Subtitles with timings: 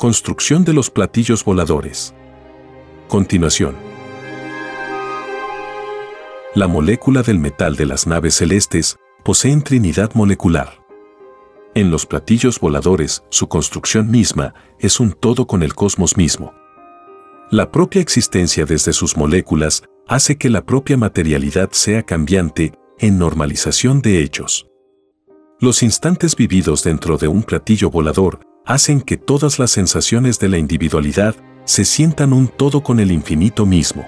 [0.00, 2.14] Construcción de los platillos voladores.
[3.06, 3.76] Continuación.
[6.54, 10.82] La molécula del metal de las naves celestes poseen trinidad molecular.
[11.74, 16.54] En los platillos voladores, su construcción misma es un todo con el cosmos mismo.
[17.50, 24.00] La propia existencia desde sus moléculas hace que la propia materialidad sea cambiante en normalización
[24.00, 24.66] de hechos.
[25.58, 28.40] Los instantes vividos dentro de un platillo volador
[28.70, 33.66] hacen que todas las sensaciones de la individualidad se sientan un todo con el infinito
[33.66, 34.06] mismo.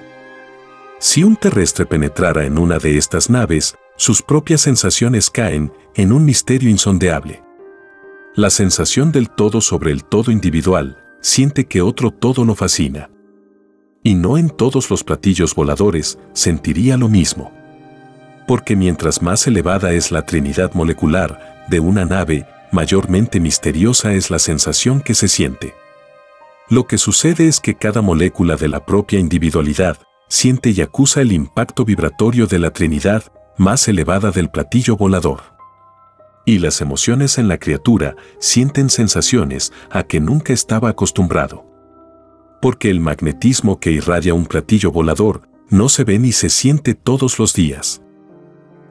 [1.00, 6.24] Si un terrestre penetrara en una de estas naves, sus propias sensaciones caen en un
[6.24, 7.42] misterio insondeable.
[8.36, 13.10] La sensación del todo sobre el todo individual siente que otro todo lo fascina.
[14.04, 17.50] Y no en todos los platillos voladores sentiría lo mismo.
[18.46, 24.38] Porque mientras más elevada es la trinidad molecular de una nave, mayormente misteriosa es la
[24.38, 25.74] sensación que se siente.
[26.68, 31.32] Lo que sucede es que cada molécula de la propia individualidad siente y acusa el
[31.32, 33.24] impacto vibratorio de la Trinidad
[33.58, 35.42] más elevada del platillo volador.
[36.46, 41.66] Y las emociones en la criatura sienten sensaciones a que nunca estaba acostumbrado.
[42.62, 47.38] Porque el magnetismo que irradia un platillo volador no se ve ni se siente todos
[47.38, 48.02] los días.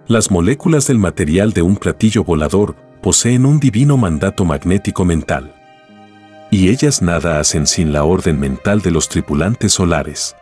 [0.07, 5.55] Las moléculas del material de un platillo volador poseen un divino mandato magnético mental.
[6.51, 10.35] Y ellas nada hacen sin la orden mental de los tripulantes solares.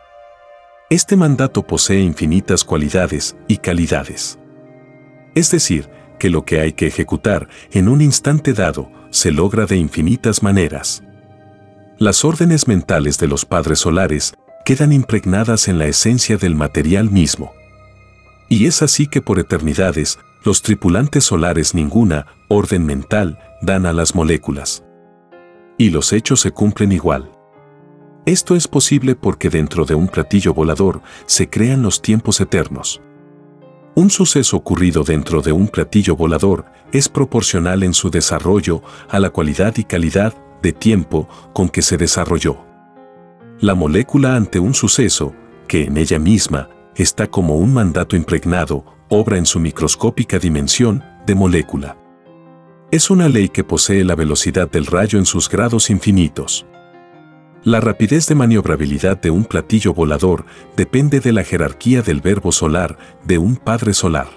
[0.89, 4.39] Este mandato posee infinitas cualidades y calidades.
[5.35, 9.77] Es decir, que lo que hay que ejecutar en un instante dado se logra de
[9.77, 11.03] infinitas maneras.
[11.97, 14.33] Las órdenes mentales de los padres solares
[14.65, 17.53] quedan impregnadas en la esencia del material mismo.
[18.49, 24.15] Y es así que por eternidades los tripulantes solares ninguna orden mental dan a las
[24.15, 24.83] moléculas.
[25.77, 27.31] Y los hechos se cumplen igual.
[28.25, 33.01] Esto es posible porque dentro de un platillo volador se crean los tiempos eternos.
[33.95, 39.29] Un suceso ocurrido dentro de un platillo volador es proporcional en su desarrollo a la
[39.29, 42.65] cualidad y calidad de tiempo con que se desarrolló.
[43.59, 45.33] La molécula ante un suceso,
[45.67, 51.33] que en ella misma está como un mandato impregnado, obra en su microscópica dimensión de
[51.35, 51.97] molécula.
[52.91, 56.65] Es una ley que posee la velocidad del rayo en sus grados infinitos.
[57.63, 60.45] La rapidez de maniobrabilidad de un platillo volador
[60.77, 64.27] depende de la jerarquía del verbo solar de un padre solar.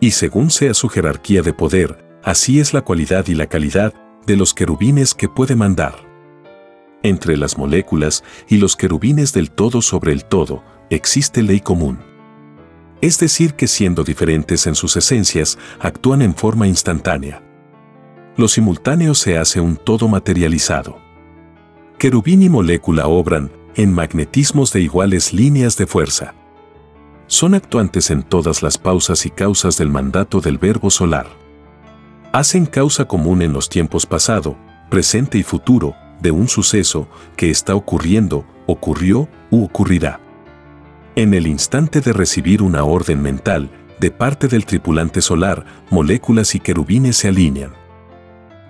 [0.00, 3.92] Y según sea su jerarquía de poder, así es la cualidad y la calidad
[4.24, 5.94] de los querubines que puede mandar.
[7.02, 12.13] Entre las moléculas y los querubines del todo sobre el todo, existe ley común
[13.04, 17.42] es decir, que siendo diferentes en sus esencias, actúan en forma instantánea.
[18.38, 20.96] Lo simultáneo se hace un todo materializado.
[21.98, 26.34] Querubín y molécula obran en magnetismos de iguales líneas de fuerza.
[27.26, 31.26] Son actuantes en todas las pausas y causas del mandato del verbo solar.
[32.32, 34.56] Hacen causa común en los tiempos pasado,
[34.88, 37.06] presente y futuro de un suceso
[37.36, 40.20] que está ocurriendo, ocurrió u ocurrirá.
[41.16, 43.70] En el instante de recibir una orden mental,
[44.00, 47.72] de parte del tripulante solar, moléculas y querubines se alinean.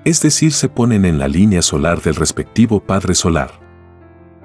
[0.05, 3.51] Es decir, se ponen en la línea solar del respectivo Padre Solar.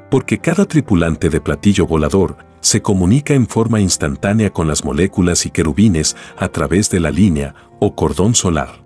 [0.10, 5.50] Porque cada tripulante de platillo volador se comunica en forma instantánea con las moléculas y
[5.50, 8.82] querubines a través de la línea o cordón solar.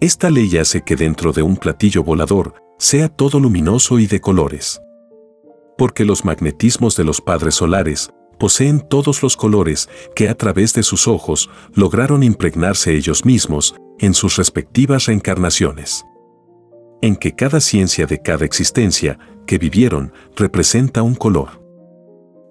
[0.00, 4.80] Esta ley hace que dentro de un platillo volador sea todo luminoso y de colores
[5.76, 10.82] porque los magnetismos de los padres solares poseen todos los colores que a través de
[10.82, 16.04] sus ojos lograron impregnarse ellos mismos en sus respectivas reencarnaciones.
[17.00, 21.62] En que cada ciencia de cada existencia que vivieron, representa un color.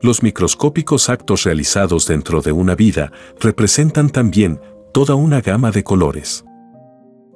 [0.01, 4.59] Los microscópicos actos realizados dentro de una vida representan también
[4.93, 6.43] toda una gama de colores.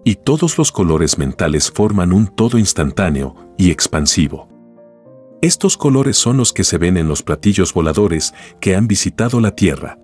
[0.04, 4.57] Y todos los colores mentales forman un todo instantáneo y expansivo.
[5.42, 9.52] Estos colores son los que se ven en los platillos voladores que han visitado la
[9.52, 10.00] Tierra.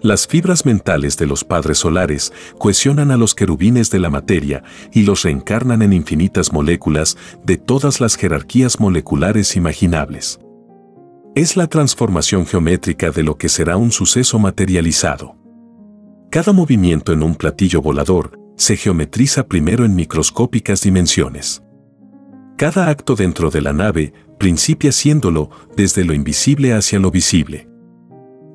[0.00, 4.62] Las fibras mentales de los padres solares cohesionan a los querubines de la materia
[4.92, 10.38] y los reencarnan en infinitas moléculas de todas las jerarquías moleculares imaginables.
[11.34, 15.34] Es la transformación geométrica de lo que será un suceso materializado.
[16.30, 21.65] Cada movimiento en un platillo volador se geometriza primero en microscópicas dimensiones.
[22.56, 27.68] Cada acto dentro de la nave principia siéndolo desde lo invisible hacia lo visible,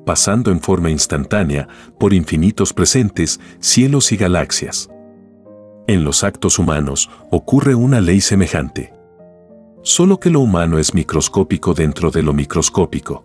[0.04, 1.68] pasando en forma instantánea
[2.00, 4.90] por infinitos presentes, cielos y galaxias.
[5.86, 8.92] En los actos humanos ocurre una ley semejante.
[9.82, 13.22] Solo que lo humano es microscópico dentro de lo microscópico.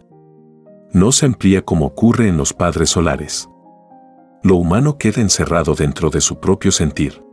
[0.91, 3.49] No se amplía como ocurre en los padres solares.
[4.43, 7.26] Lo humano queda encerrado dentro de su propio sentir.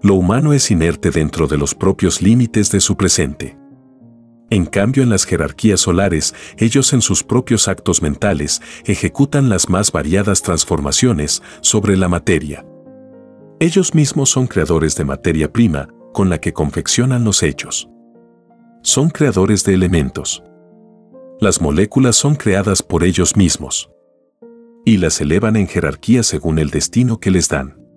[0.00, 3.58] Lo humano es inerte dentro de los propios límites de su presente.
[4.50, 9.92] En cambio, en las jerarquías solares, ellos en sus propios actos mentales ejecutan las más
[9.92, 12.64] variadas transformaciones sobre la materia.
[13.60, 17.90] Ellos mismos son creadores de materia prima con la que confeccionan los hechos.
[18.82, 20.44] Son creadores de elementos.
[21.40, 23.90] Las moléculas son creadas por ellos mismos.
[24.86, 27.87] Y las elevan en jerarquía según el destino que les dan.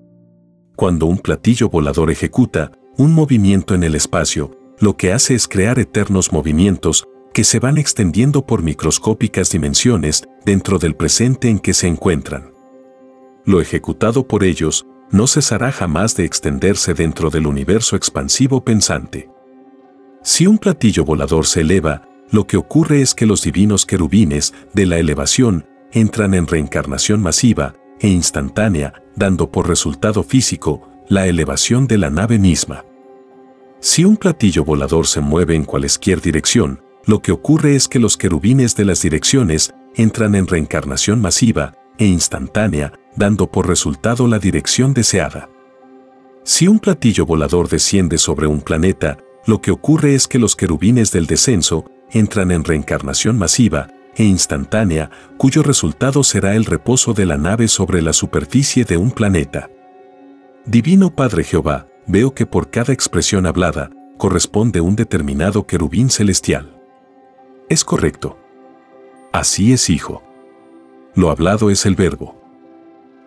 [0.82, 4.50] Cuando un platillo volador ejecuta un movimiento en el espacio,
[4.80, 7.06] lo que hace es crear eternos movimientos
[7.36, 12.52] que se van extendiendo por microscópicas dimensiones dentro del presente en que se encuentran.
[13.46, 19.30] Lo ejecutado por ellos no cesará jamás de extenderse dentro del universo expansivo pensante.
[20.24, 24.88] Si un platillo volador se eleva, lo que ocurre es que los divinos querubines de
[24.88, 31.98] la elevación entran en reencarnación masiva e instantánea, dando por resultado físico la elevación de
[31.98, 32.84] la nave misma.
[33.80, 38.18] Si un platillo volador se mueve en cualquier dirección, lo que ocurre es que los
[38.18, 44.94] querubines de las direcciones entran en reencarnación masiva e instantánea, dando por resultado la dirección
[44.94, 45.50] deseada.
[46.44, 51.12] Si un platillo volador desciende sobre un planeta, lo que ocurre es que los querubines
[51.12, 57.38] del descenso entran en reencarnación masiva e instantánea, cuyo resultado será el reposo de la
[57.38, 59.70] nave sobre la superficie de un planeta.
[60.66, 66.78] Divino Padre Jehová, veo que por cada expresión hablada corresponde un determinado querubín celestial.
[67.70, 68.38] Es correcto.
[69.32, 70.22] Así es, hijo.
[71.16, 72.40] Lo hablado es el verbo.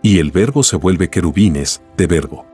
[0.03, 2.47] Y el verbo se vuelve querubines de verbo.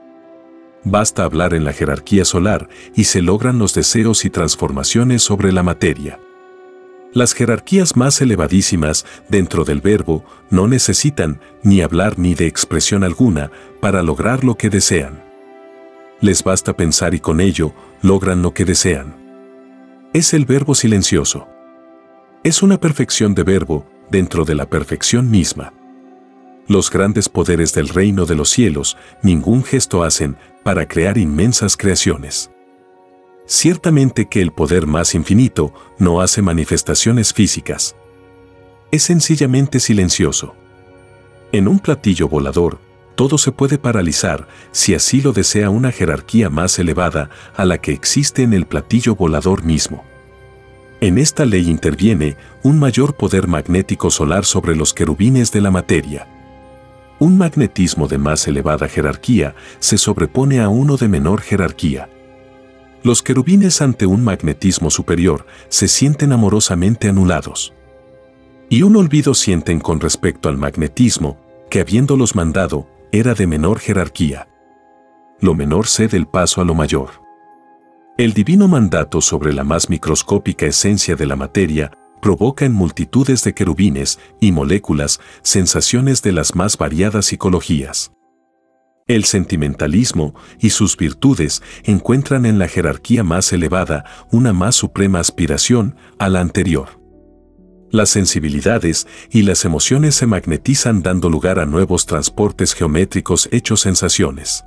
[0.85, 5.63] Basta hablar en la jerarquía solar y se logran los deseos y transformaciones sobre la
[5.63, 6.19] materia.
[7.13, 13.51] Las jerarquías más elevadísimas dentro del verbo no necesitan ni hablar ni de expresión alguna
[13.81, 15.25] para lograr lo que desean.
[16.21, 19.17] Les basta pensar y con ello logran lo que desean.
[20.13, 21.49] Es el verbo silencioso.
[22.45, 25.73] Es una perfección de verbo dentro de la perfección misma.
[26.69, 32.53] Los grandes poderes del reino de los cielos ningún gesto hacen para crear inmensas creaciones.
[33.47, 37.97] Ciertamente que el poder más infinito no hace manifestaciones físicas.
[38.91, 40.55] Es sencillamente silencioso.
[41.53, 42.79] En un platillo volador,
[43.17, 47.93] todo se puede paralizar si así lo desea una jerarquía más elevada a la que
[47.93, 50.05] existe en el platillo volador mismo.
[51.01, 56.29] En esta ley interviene un mayor poder magnético solar sobre los querubines de la materia.
[57.19, 62.09] Un magnetismo de más elevada jerarquía se sobrepone a uno de menor jerarquía.
[63.03, 67.73] Los querubines ante un magnetismo superior se sienten amorosamente anulados.
[68.69, 71.39] Y un olvido sienten con respecto al magnetismo,
[71.71, 74.49] que habiéndolos mandado, era de menor jerarquía.
[75.41, 77.11] Lo menor cede el paso a lo mayor.
[78.19, 81.91] El divino mandato sobre la más microscópica esencia de la materia
[82.21, 88.13] provoca en multitudes de querubines y moléculas sensaciones de las más variadas psicologías.
[89.11, 95.97] El sentimentalismo y sus virtudes encuentran en la jerarquía más elevada una más suprema aspiración
[96.21, 97.01] a la anterior.
[97.91, 104.65] Las sensibilidades y las emociones se magnetizan dando lugar a nuevos transportes geométricos hechos sensaciones.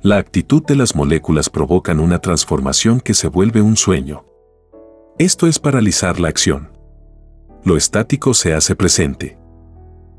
[0.00, 4.24] La actitud de las moléculas provocan una transformación que se vuelve un sueño.
[5.18, 6.70] Esto es paralizar la acción.
[7.66, 9.41] Lo estático se hace presente.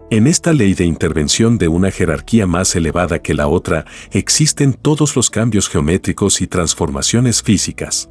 [0.09, 5.15] En esta ley de intervención de una jerarquía más elevada que la otra, existen todos
[5.15, 8.09] los cambios geométricos y transformaciones físicas.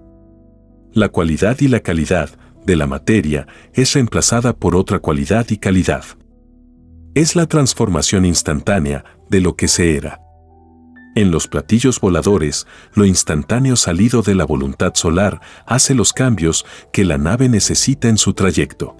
[0.93, 2.31] La cualidad y la calidad
[2.67, 6.05] de la materia es reemplazada por otra cualidad y calidad.
[7.15, 10.21] Es la transformación instantánea de lo que se era.
[11.15, 17.05] En los platillos voladores, lo instantáneo salido de la voluntad solar hace los cambios que
[17.05, 18.97] la nave necesita en su trayecto.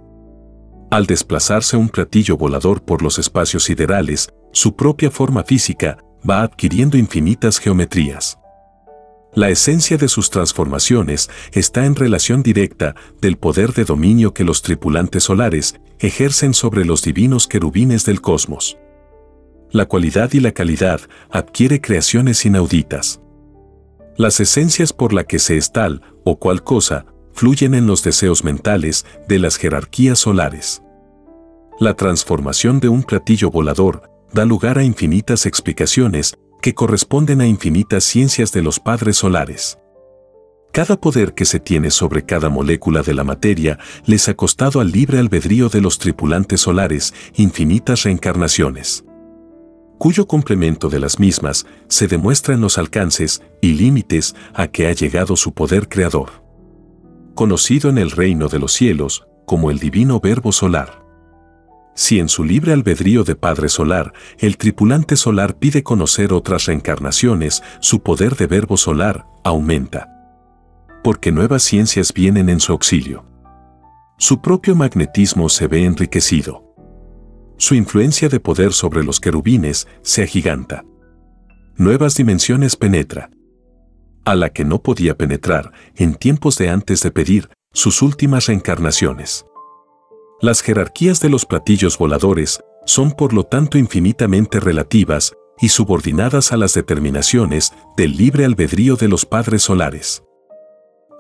[0.93, 5.97] Al desplazarse un platillo volador por los espacios siderales, su propia forma física
[6.29, 8.39] va adquiriendo infinitas geometrías.
[9.33, 14.61] La esencia de sus transformaciones está en relación directa del poder de dominio que los
[14.61, 18.77] tripulantes solares ejercen sobre los divinos querubines del cosmos.
[19.71, 23.19] La cualidad y la calidad adquiere creaciones inauditas.
[24.19, 28.45] Las esencias por la que se es tal o cual cosa fluyen en los deseos
[28.45, 30.83] mentales de las jerarquías solares.
[31.79, 38.05] La transformación de un platillo volador da lugar a infinitas explicaciones que corresponden a infinitas
[38.05, 39.79] ciencias de los padres solares.
[40.73, 44.91] Cada poder que se tiene sobre cada molécula de la materia les ha costado al
[44.91, 49.05] libre albedrío de los tripulantes solares infinitas reencarnaciones,
[49.99, 54.93] cuyo complemento de las mismas se demuestra en los alcances y límites a que ha
[54.93, 56.42] llegado su poder creador.
[57.35, 61.03] Conocido en el reino de los cielos como el divino Verbo Solar.
[61.95, 67.63] Si en su libre albedrío de Padre Solar, el tripulante solar pide conocer otras reencarnaciones,
[67.81, 70.09] su poder de verbo solar aumenta.
[71.05, 73.27] Porque nuevas ciencias vienen en su auxilio.
[74.19, 76.65] Su propio magnetismo se ve enriquecido.
[77.59, 80.85] Su influencia de poder sobre los querubines se agiganta.
[81.77, 83.31] Nuevas dimensiones penetra.
[84.25, 89.47] A la que no podía penetrar en tiempos de antes de pedir sus últimas reencarnaciones.
[90.41, 96.57] Las jerarquías de los platillos voladores son por lo tanto infinitamente relativas y subordinadas a
[96.57, 100.23] las determinaciones del libre albedrío de los padres solares.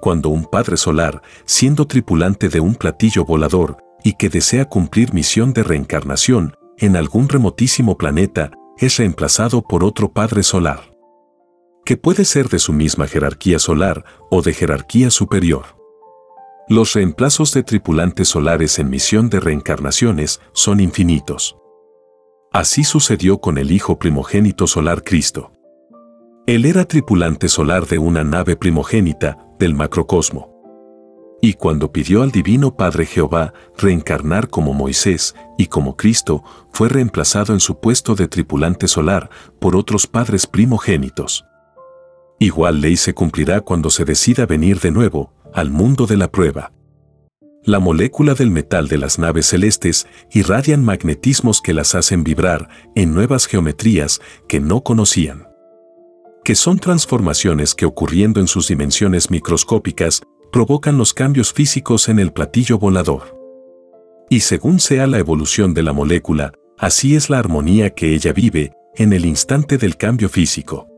[0.00, 5.52] Cuando un padre solar, siendo tripulante de un platillo volador y que desea cumplir misión
[5.52, 10.91] de reencarnación en algún remotísimo planeta, es reemplazado por otro padre solar,
[11.85, 15.77] que puede ser de su misma jerarquía solar o de jerarquía superior.
[16.69, 21.57] Los reemplazos de tripulantes solares en misión de reencarnaciones son infinitos.
[22.53, 25.53] Así sucedió con el Hijo primogénito solar Cristo.
[26.47, 30.53] Él era tripulante solar de una nave primogénita del macrocosmo.
[31.41, 37.53] Y cuando pidió al Divino Padre Jehová reencarnar como Moisés y como Cristo, fue reemplazado
[37.53, 41.45] en su puesto de tripulante solar por otros padres primogénitos.
[42.42, 46.72] Igual ley se cumplirá cuando se decida venir de nuevo, al mundo de la prueba.
[47.62, 53.14] La molécula del metal de las naves celestes irradian magnetismos que las hacen vibrar en
[53.14, 55.46] nuevas geometrías que no conocían.
[56.42, 60.20] Que son transformaciones que ocurriendo en sus dimensiones microscópicas
[60.50, 63.38] provocan los cambios físicos en el platillo volador.
[64.30, 68.72] Y según sea la evolución de la molécula, así es la armonía que ella vive
[68.96, 70.91] en el instante del cambio físico.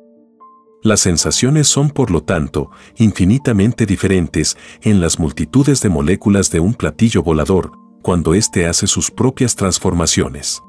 [0.85, 6.75] Las sensaciones son, por lo tanto, infinitamente diferentes en las multitudes de moléculas de un
[6.75, 7.73] platillo volador,
[8.03, 10.61] cuando éste hace sus propias transformaciones.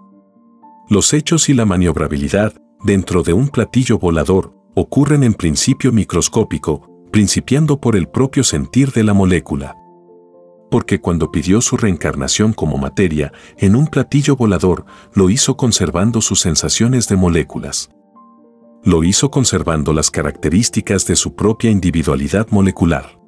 [0.89, 2.53] Los hechos y la maniobrabilidad
[2.85, 9.03] dentro de un platillo volador ocurren en principio microscópico, principiando por el propio sentir de
[9.03, 9.75] la molécula.
[10.71, 16.39] Porque cuando pidió su reencarnación como materia en un platillo volador, lo hizo conservando sus
[16.39, 17.89] sensaciones de moléculas
[18.85, 23.19] lo hizo conservando las características de su propia individualidad molecular.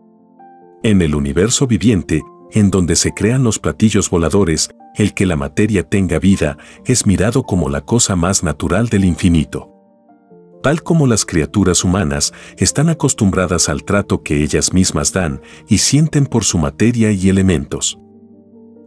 [0.84, 2.22] En el universo viviente,
[2.52, 7.42] en donde se crean los platillos voladores, el que la materia tenga vida es mirado
[7.44, 9.74] como la cosa más natural del infinito.
[10.62, 16.28] Tal como las criaturas humanas están acostumbradas al trato que ellas mismas dan y sienten
[16.28, 17.98] por su materia y elementos.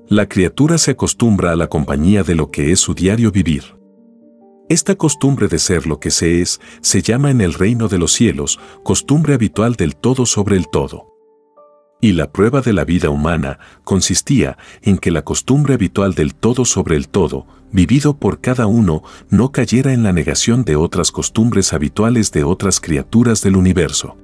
[0.08, 3.79] La criatura se acostumbra a la compañía de lo que es su diario vivir.
[4.70, 8.12] Esta costumbre de ser lo que se es se llama en el reino de los
[8.12, 11.08] cielos costumbre habitual del todo sobre el todo.
[12.00, 16.64] Y la prueba de la vida humana consistía en que la costumbre habitual del todo
[16.64, 21.72] sobre el todo, vivido por cada uno, no cayera en la negación de otras costumbres
[21.72, 24.16] habituales de otras criaturas del universo.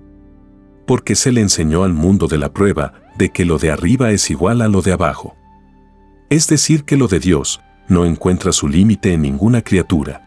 [0.86, 4.30] Porque se le enseñó al mundo de la prueba de que lo de arriba es
[4.30, 5.34] igual a lo de abajo.
[6.30, 10.22] Es decir, que lo de Dios no encuentra su límite en ninguna criatura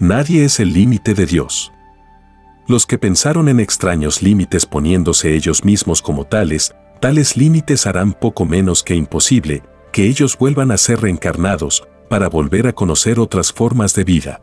[0.00, 1.74] Nadie es el límite de Dios.
[2.66, 8.46] Los que pensaron en extraños límites poniéndose ellos mismos como tales, tales límites harán poco
[8.46, 13.94] menos que imposible que ellos vuelvan a ser reencarnados para volver a conocer otras formas
[13.94, 14.40] de vida.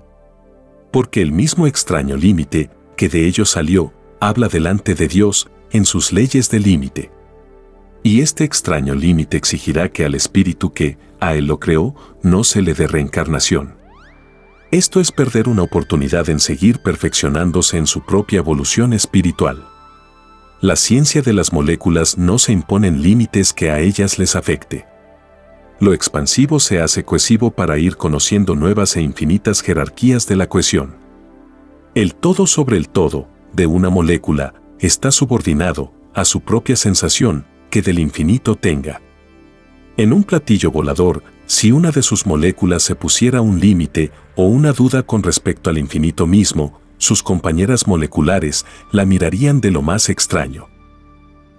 [0.92, 6.14] Porque el mismo extraño límite que de ellos salió, habla delante de Dios en sus
[6.14, 7.12] leyes de límite.
[8.04, 12.62] Y este extraño límite exigirá que al espíritu que, a él lo creó, no se
[12.62, 13.77] le dé reencarnación.
[14.72, 19.66] Esto es perder una oportunidad en seguir perfeccionándose en su propia evolución espiritual.
[20.60, 24.86] La ciencia de las moléculas no se imponen límites que a ellas les afecte.
[25.80, 30.98] Lo expansivo se hace cohesivo para ir conociendo nuevas e infinitas jerarquías de la cohesión.
[31.96, 37.82] El todo sobre el todo, de una molécula, está subordinado a su propia sensación que
[37.82, 39.02] del infinito tenga.
[39.96, 44.72] En un platillo volador, si una de sus moléculas se pusiera un límite o una
[44.72, 50.70] duda con respecto al infinito mismo, sus compañeras moleculares la mirarían de lo más extraño.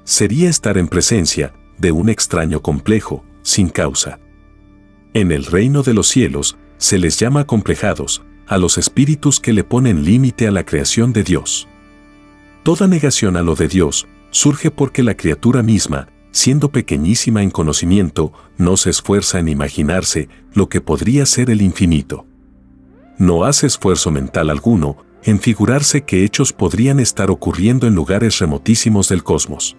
[0.04, 4.20] Sería estar en presencia de un extraño complejo, sin causa.
[5.12, 9.64] En el reino de los cielos, se les llama complejados a los espíritus que le
[9.64, 11.66] ponen límite a la creación de Dios.
[12.62, 18.32] Toda negación a lo de Dios surge porque la criatura misma, siendo pequeñísima en conocimiento,
[18.56, 22.25] no se esfuerza en imaginarse lo que podría ser el infinito.
[23.18, 29.08] No hace esfuerzo mental alguno en figurarse que hechos podrían estar ocurriendo en lugares remotísimos
[29.08, 29.76] del cosmos.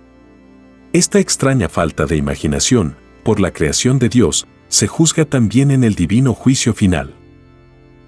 [0.92, 5.96] Esta extraña falta de imaginación, por la creación de Dios, se juzga también en el
[5.96, 7.16] divino juicio final.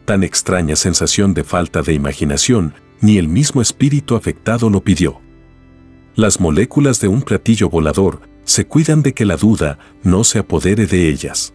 [0.05, 5.21] Tan extraña sensación de falta de imaginación, ni el mismo espíritu afectado lo pidió.
[6.15, 10.85] Las moléculas de un platillo volador se cuidan de que la duda no se apodere
[10.85, 11.53] de ellas.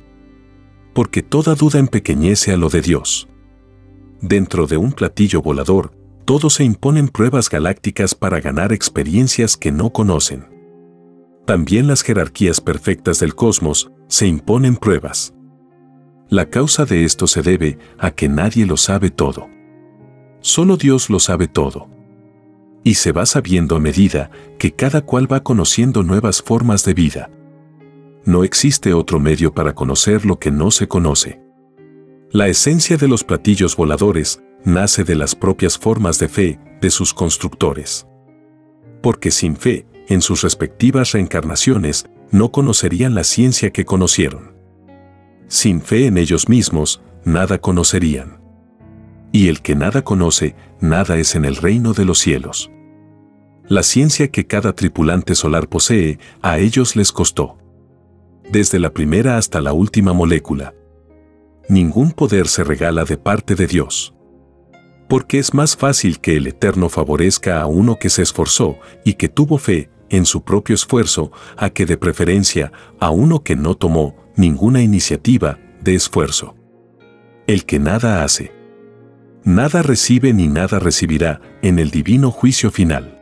[0.95, 3.29] Porque toda duda empequeñece a lo de Dios.
[4.29, 5.93] Dentro de un platillo volador,
[6.25, 10.49] todos se imponen pruebas galácticas para ganar experiencias que no conocen.
[11.45, 15.33] También las jerarquías perfectas del cosmos se imponen pruebas.
[16.29, 19.47] La causa de esto se debe a que nadie lo sabe todo.
[20.41, 21.89] Solo Dios lo sabe todo.
[22.83, 27.31] Y se va sabiendo a medida que cada cual va conociendo nuevas formas de vida.
[28.25, 31.46] No existe otro medio para conocer lo que no se conoce.
[32.33, 37.15] La esencia de los platillos voladores nace de las propias formas de fe de sus
[37.15, 38.05] constructores.
[39.01, 44.57] Porque sin fe, en sus respectivas reencarnaciones, no conocerían la ciencia que conocieron.
[45.47, 48.41] Sin fe en ellos mismos, nada conocerían.
[49.31, 52.73] Y el que nada conoce, nada es en el reino de los cielos.
[53.69, 57.57] La ciencia que cada tripulante solar posee, a ellos les costó.
[58.51, 60.75] Desde la primera hasta la última molécula,
[61.69, 64.15] ningún poder se regala de parte de Dios.
[65.09, 69.29] Porque es más fácil que el Eterno favorezca a uno que se esforzó y que
[69.29, 74.17] tuvo fe en su propio esfuerzo, a que de preferencia a uno que no tomó
[74.37, 76.55] ninguna iniciativa de esfuerzo.
[77.47, 78.53] El que nada hace,
[79.45, 83.21] nada recibe ni nada recibirá en el divino juicio final.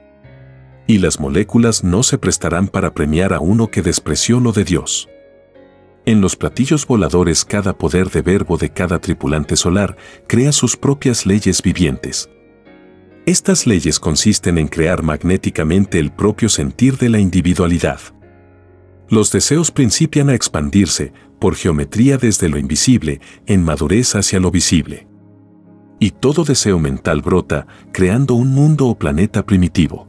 [0.86, 5.08] Y las moléculas no se prestarán para premiar a uno que despreció lo de Dios.
[6.06, 11.24] En los platillos voladores cada poder de verbo de cada tripulante solar crea sus propias
[11.24, 12.28] leyes vivientes.
[13.24, 18.00] Estas leyes consisten en crear magnéticamente el propio sentir de la individualidad.
[19.08, 25.06] Los deseos principian a expandirse, por geometría desde lo invisible, en madurez hacia lo visible.
[26.00, 30.06] Y todo deseo mental brota, creando un mundo o planeta primitivo.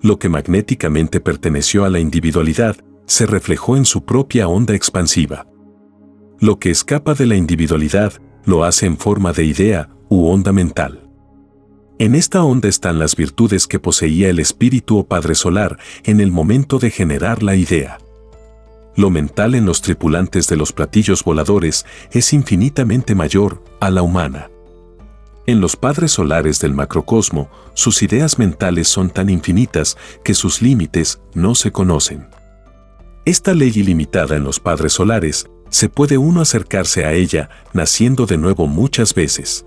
[0.00, 5.46] Lo que magnéticamente perteneció a la individualidad, se reflejó en su propia onda expansiva.
[6.40, 8.12] Lo que escapa de la individualidad
[8.44, 11.08] lo hace en forma de idea u onda mental.
[11.98, 16.32] En esta onda están las virtudes que poseía el espíritu o Padre Solar en el
[16.32, 17.98] momento de generar la idea.
[18.96, 24.50] Lo mental en los tripulantes de los platillos voladores es infinitamente mayor a la humana.
[25.46, 31.20] En los padres solares del macrocosmo, sus ideas mentales son tan infinitas que sus límites
[31.34, 32.28] no se conocen.
[33.26, 38.36] Esta ley ilimitada en los padres solares, se puede uno acercarse a ella naciendo de
[38.36, 39.64] nuevo muchas veces.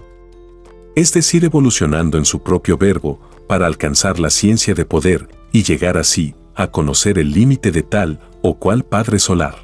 [0.95, 5.97] Es decir, evolucionando en su propio verbo para alcanzar la ciencia de poder y llegar
[5.97, 9.55] así a conocer el límite de tal o cual padre solar.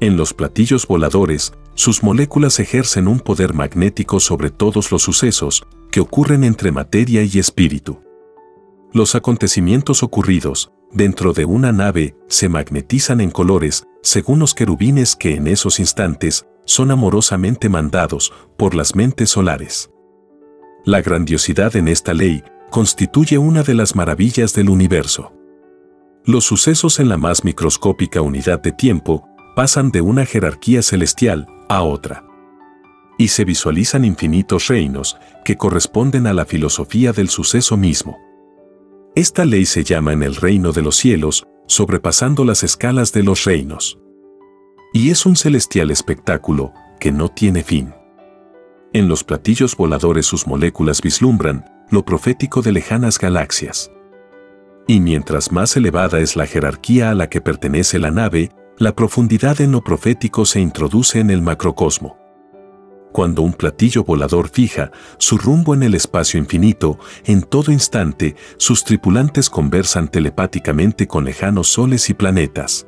[0.00, 6.00] En los platillos voladores, sus moléculas ejercen un poder magnético sobre todos los sucesos que
[6.00, 8.00] ocurren entre materia y espíritu.
[8.92, 15.34] Los acontecimientos ocurridos, dentro de una nave se magnetizan en colores según los querubines que
[15.34, 19.90] en esos instantes son amorosamente mandados por las mentes solares.
[20.84, 25.32] La grandiosidad en esta ley constituye una de las maravillas del universo.
[26.24, 31.82] Los sucesos en la más microscópica unidad de tiempo pasan de una jerarquía celestial a
[31.82, 32.24] otra.
[33.18, 38.25] Y se visualizan infinitos reinos que corresponden a la filosofía del suceso mismo.
[39.16, 43.44] Esta ley se llama en el reino de los cielos, sobrepasando las escalas de los
[43.44, 43.98] reinos.
[44.92, 47.94] Y es un celestial espectáculo que no tiene fin.
[48.92, 53.90] En los platillos voladores sus moléculas vislumbran lo profético de lejanas galaxias.
[54.86, 59.62] Y mientras más elevada es la jerarquía a la que pertenece la nave, la profundidad
[59.62, 62.18] en lo profético se introduce en el macrocosmo.
[63.16, 68.84] Cuando un platillo volador fija su rumbo en el espacio infinito, en todo instante sus
[68.84, 72.86] tripulantes conversan telepáticamente con lejanos soles y planetas.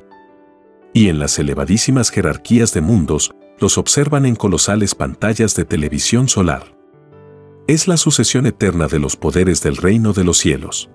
[0.93, 6.77] Y en las elevadísimas jerarquías de mundos, los observan en colosales pantallas de televisión solar.
[7.65, 10.91] Es la sucesión eterna de los poderes del reino de los cielos.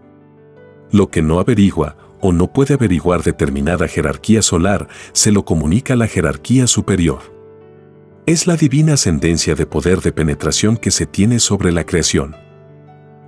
[0.92, 5.96] Lo que no averigua o no puede averiguar determinada jerarquía solar se lo comunica a
[5.96, 7.33] la jerarquía superior.
[8.26, 12.34] Es la divina ascendencia de poder de penetración que se tiene sobre la creación.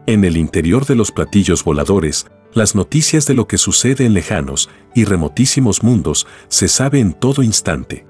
[0.06, 4.70] En el interior de los platillos voladores, las noticias de lo que sucede en lejanos
[4.94, 8.06] y remotísimos mundos se sabe en todo instante.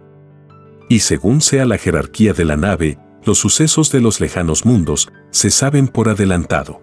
[0.88, 5.50] Y según sea la jerarquía de la nave, los sucesos de los lejanos mundos se
[5.50, 6.82] saben por adelantado.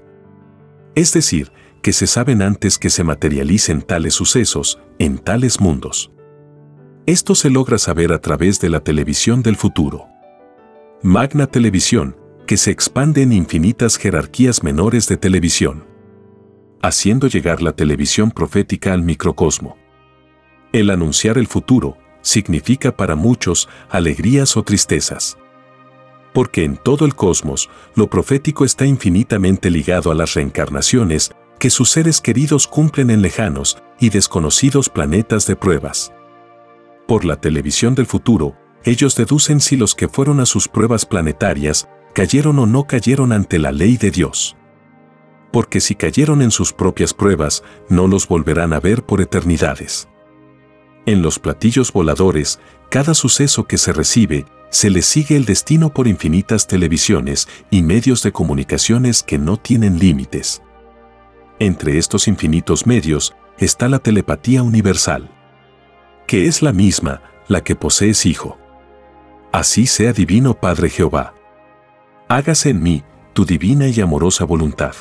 [0.95, 6.12] Es decir, que se saben antes que se materialicen tales sucesos en tales mundos.
[7.05, 10.07] Esto se logra saber a través de la televisión del futuro.
[11.01, 12.15] Magna Televisión,
[12.47, 15.85] que se expande en infinitas jerarquías menores de televisión,
[16.81, 19.75] haciendo llegar la televisión profética al microcosmo.
[20.71, 25.37] El anunciar el futuro significa para muchos alegrías o tristezas.
[26.33, 31.89] Porque en todo el cosmos, lo profético está infinitamente ligado a las reencarnaciones que sus
[31.89, 36.13] seres queridos cumplen en lejanos y desconocidos planetas de pruebas.
[37.07, 41.87] Por la televisión del futuro, ellos deducen si los que fueron a sus pruebas planetarias
[42.13, 44.55] cayeron o no cayeron ante la ley de Dios.
[45.51, 50.07] Porque si cayeron en sus propias pruebas, no los volverán a ver por eternidades.
[51.05, 56.07] En los platillos voladores, cada suceso que se recibe, se le sigue el destino por
[56.07, 60.63] infinitas televisiones y medios de comunicaciones que no tienen límites.
[61.59, 65.29] Entre estos infinitos medios está la telepatía universal,
[66.27, 68.57] que es la misma, la que posees Hijo.
[69.51, 71.33] Así sea divino Padre Jehová.
[72.27, 74.95] Hágase en mí tu divina y amorosa voluntad.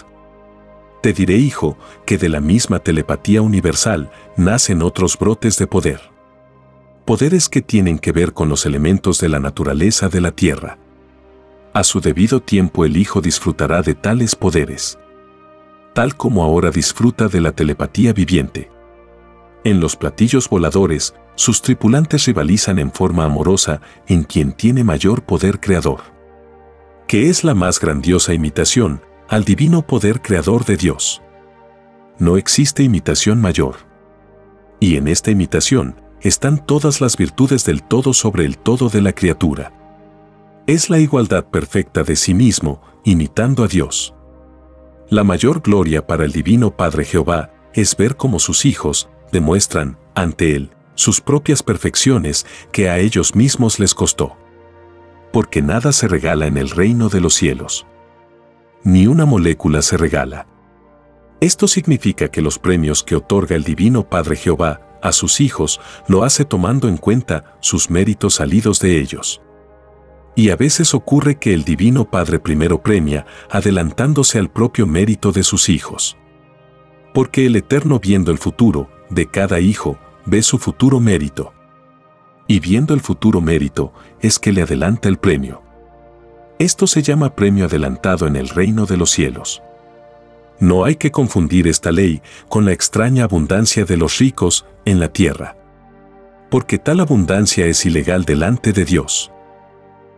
[1.02, 6.00] Te diré, hijo, que de la misma telepatía universal nacen otros brotes de poder.
[7.04, 10.78] Poderes que tienen que ver con los elementos de la naturaleza de la tierra.
[11.72, 14.98] A su debido tiempo el Hijo disfrutará de tales poderes.
[15.94, 18.70] Tal como ahora disfruta de la telepatía viviente.
[19.64, 25.60] En los platillos voladores, sus tripulantes rivalizan en forma amorosa en quien tiene mayor poder
[25.60, 26.00] creador.
[27.06, 31.22] Que es la más grandiosa imitación al divino poder creador de Dios.
[32.18, 33.76] No existe imitación mayor.
[34.80, 39.12] Y en esta imitación están todas las virtudes del todo sobre el todo de la
[39.12, 39.72] criatura.
[40.66, 44.14] Es la igualdad perfecta de sí mismo, imitando a Dios.
[45.08, 50.54] La mayor gloria para el Divino Padre Jehová es ver cómo sus hijos demuestran, ante
[50.54, 54.36] Él, sus propias perfecciones que a ellos mismos les costó.
[55.32, 57.86] Porque nada se regala en el reino de los cielos
[58.84, 60.46] ni una molécula se regala.
[61.40, 66.22] Esto significa que los premios que otorga el Divino Padre Jehová a sus hijos lo
[66.22, 69.42] hace tomando en cuenta sus méritos salidos de ellos.
[70.34, 75.42] Y a veces ocurre que el Divino Padre primero premia, adelantándose al propio mérito de
[75.42, 76.16] sus hijos.
[77.12, 81.52] Porque el Eterno viendo el futuro de cada hijo, ve su futuro mérito.
[82.46, 85.62] Y viendo el futuro mérito, es que le adelanta el premio.
[86.58, 89.62] Esto se llama premio adelantado en el reino de los cielos.
[90.60, 95.08] No hay que confundir esta ley con la extraña abundancia de los ricos en la
[95.08, 95.56] tierra.
[96.50, 99.32] Porque tal abundancia es ilegal delante de Dios.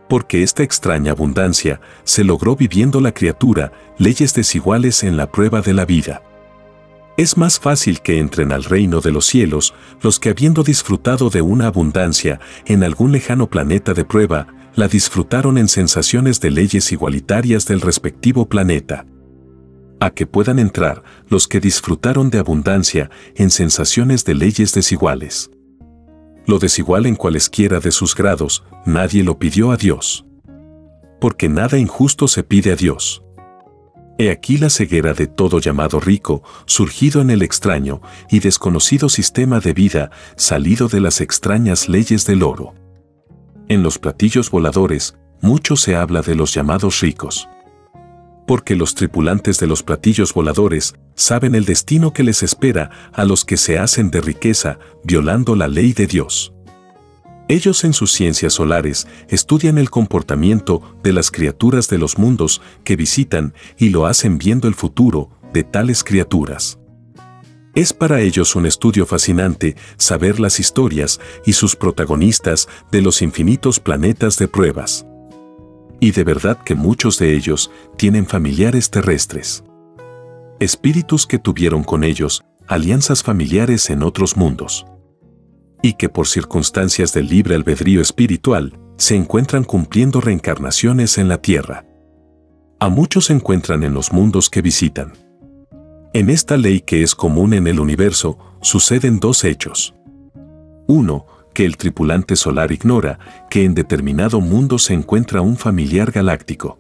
[0.09, 5.73] Porque esta extraña abundancia se logró viviendo la criatura leyes desiguales en la prueba de
[5.73, 6.23] la vida.
[7.17, 9.73] Es más fácil que entren al reino de los cielos
[10.03, 15.57] los que habiendo disfrutado de una abundancia en algún lejano planeta de prueba, la disfrutaron
[15.57, 19.07] en sensaciones de leyes igualitarias del respectivo planeta.
[20.01, 25.51] A que puedan entrar los que disfrutaron de abundancia en sensaciones de leyes desiguales.
[26.47, 30.27] Lo desigual en cualesquiera de sus grados, nadie lo pidió a Dios.
[31.21, 33.24] Porque nada injusto se pide a Dios.
[34.25, 39.61] He aquí la ceguera de todo llamado rico, surgido en el extraño y desconocido sistema
[39.61, 42.73] de vida, salido de las extrañas leyes del oro.
[43.69, 47.51] En los platillos voladores, mucho se habla de los llamados ricos.
[48.47, 53.45] Porque los tripulantes de los platillos voladores saben el destino que les espera a los
[53.45, 56.54] que se hacen de riqueza, violando la ley de Dios.
[57.47, 62.97] Ellos en sus ciencias solares estudian el comportamiento de las criaturas de los mundos que
[62.97, 66.79] visitan y lo hacen viendo el futuro de tales criaturas.
[67.75, 73.79] Es para ellos un estudio fascinante saber las historias y sus protagonistas de los infinitos
[73.79, 75.05] planetas de pruebas.
[76.01, 79.65] Y de verdad que muchos de ellos tienen familiares terrestres.
[80.61, 84.87] Espíritus que tuvieron con ellos alianzas familiares en otros mundos
[85.85, 91.85] y que por circunstancias del libre albedrío espiritual se encuentran cumpliendo reencarnaciones en la Tierra.
[92.81, 95.13] A muchos se encuentran en los mundos que visitan.
[96.15, 99.95] En esta ley que es común en el universo, suceden dos hechos.
[100.89, 103.19] Uno, que el tripulante solar ignora
[103.51, 106.79] que en determinado mundo se encuentra un familiar galáctico.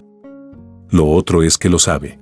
[0.88, 2.18] Lo otro es que lo sabe.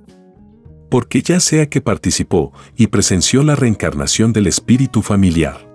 [0.89, 5.72] Porque ya sea que participó y presenció la reencarnación del espíritu familiar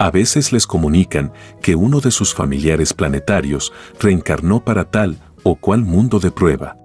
[0.00, 5.82] a veces les comunican que uno de sus familiares planetarios reencarnó para tal o cual
[5.82, 6.78] mundo de prueba.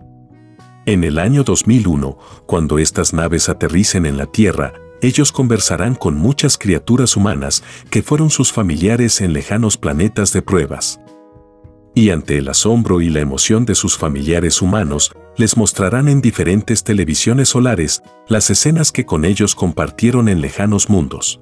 [0.85, 6.57] En el año 2001, cuando estas naves aterricen en la Tierra, ellos conversarán con muchas
[6.57, 10.99] criaturas humanas que fueron sus familiares en lejanos planetas de pruebas.
[11.93, 16.83] Y ante el asombro y la emoción de sus familiares humanos, les mostrarán en diferentes
[16.83, 21.39] televisiones solares las escenas que con ellos compartieron en lejanos mundos.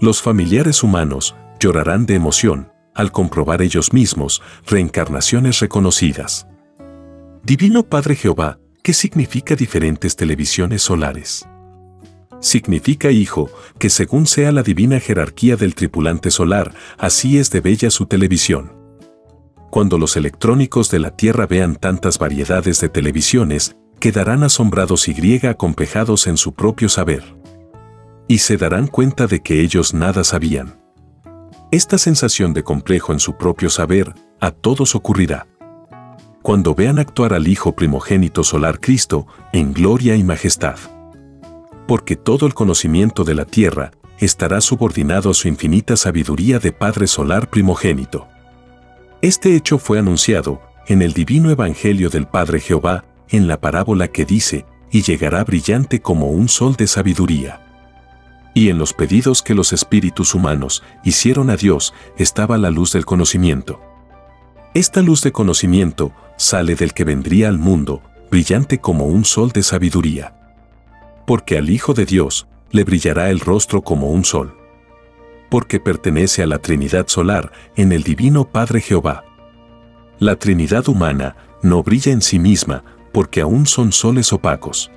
[0.00, 6.46] Los familiares humanos llorarán de emoción al comprobar ellos mismos reencarnaciones reconocidas.
[7.42, 11.46] Divino Padre Jehová, ¿qué significa diferentes televisiones solares?
[12.40, 17.90] Significa, hijo, que según sea la divina jerarquía del tripulante solar, así es de bella
[17.90, 18.72] su televisión.
[19.70, 25.50] Cuando los electrónicos de la Tierra vean tantas variedades de televisiones, quedarán asombrados y griega
[25.50, 27.39] acompejados en su propio saber
[28.30, 30.80] y se darán cuenta de que ellos nada sabían.
[31.72, 35.48] Esta sensación de complejo en su propio saber a todos ocurrirá.
[36.40, 40.76] Cuando vean actuar al Hijo primogénito solar Cristo en gloria y majestad.
[41.88, 43.90] Porque todo el conocimiento de la tierra
[44.20, 48.28] estará subordinado a su infinita sabiduría de Padre solar primogénito.
[49.22, 54.24] Este hecho fue anunciado en el divino Evangelio del Padre Jehová en la parábola que
[54.24, 57.66] dice, y llegará brillante como un sol de sabiduría.
[58.54, 63.04] Y en los pedidos que los espíritus humanos hicieron a Dios estaba la luz del
[63.04, 63.80] conocimiento.
[64.74, 69.62] Esta luz de conocimiento sale del que vendría al mundo, brillante como un sol de
[69.62, 70.34] sabiduría.
[71.26, 74.56] Porque al Hijo de Dios le brillará el rostro como un sol.
[75.48, 79.24] Porque pertenece a la Trinidad solar en el Divino Padre Jehová.
[80.18, 84.90] La Trinidad humana no brilla en sí misma porque aún son soles opacos.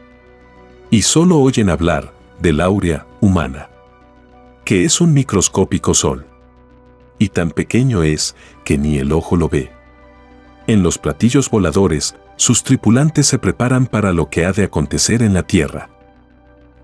[0.92, 2.13] Y solo oyen hablar,
[2.44, 3.70] del áurea humana,
[4.66, 6.28] que es un microscópico sol.
[7.18, 9.72] Y tan pequeño es que ni el ojo lo ve.
[10.68, 15.34] En los platillos voladores, sus tripulantes se preparan para lo que ha de acontecer en
[15.34, 15.90] la Tierra.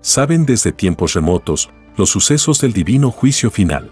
[0.00, 3.90] Saben desde tiempos remotos los sucesos del divino juicio final.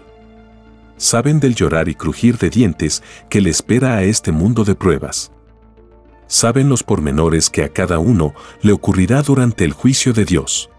[0.97, 5.31] Saben del llorar y crujir de dientes que le espera a este mundo de pruebas.
[6.25, 10.71] Saben los pormenores que a cada uno le ocurrirá durante el juicio de Dios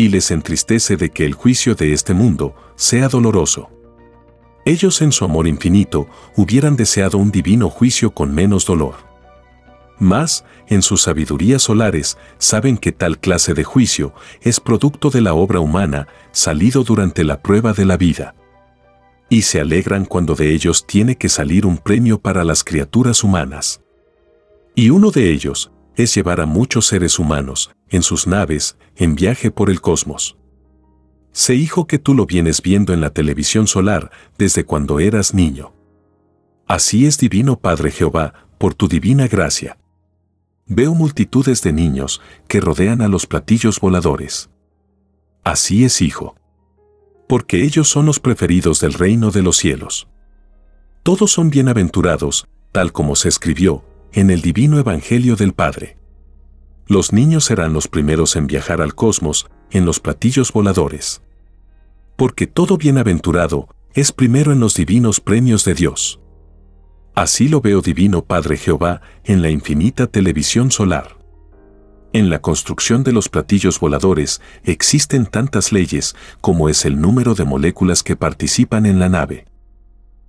[0.00, 3.68] y les entristece de que el juicio de este mundo sea doloroso.
[4.64, 8.94] Ellos en su amor infinito hubieran deseado un divino juicio con menos dolor.
[9.98, 15.34] Mas, en sus sabidurías solares, saben que tal clase de juicio es producto de la
[15.34, 18.34] obra humana salido durante la prueba de la vida.
[19.28, 23.82] Y se alegran cuando de ellos tiene que salir un premio para las criaturas humanas.
[24.74, 25.70] Y uno de ellos,
[26.02, 30.36] es llevar a muchos seres humanos, en sus naves, en viaje por el cosmos.
[31.32, 35.72] Sé hijo que tú lo vienes viendo en la televisión solar desde cuando eras niño.
[36.66, 39.78] Así es divino Padre Jehová, por tu divina gracia.
[40.66, 44.50] Veo multitudes de niños que rodean a los platillos voladores.
[45.42, 46.36] Así es hijo.
[47.28, 50.08] Porque ellos son los preferidos del reino de los cielos.
[51.02, 55.96] Todos son bienaventurados, tal como se escribió, en el divino Evangelio del Padre.
[56.86, 61.22] Los niños serán los primeros en viajar al cosmos en los platillos voladores.
[62.16, 66.20] Porque todo bienaventurado es primero en los divinos premios de Dios.
[67.14, 71.16] Así lo veo Divino Padre Jehová en la infinita televisión solar.
[72.12, 77.44] En la construcción de los platillos voladores existen tantas leyes como es el número de
[77.44, 79.46] moléculas que participan en la nave.